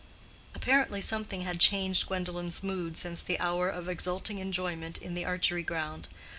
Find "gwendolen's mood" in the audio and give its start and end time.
2.07-2.97